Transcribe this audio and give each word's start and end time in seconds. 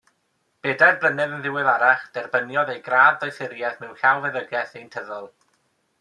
Bedair 0.67 0.95
blynedd 1.01 1.33
yn 1.35 1.41
ddiweddarach 1.47 2.05
derbyniodd 2.15 2.71
ei 2.75 2.81
gradd 2.87 3.19
Doethuriaeth 3.25 3.77
mewn 3.83 3.93
Llawfeddygaeth 3.99 4.73
Ddeintyddol. 4.79 5.29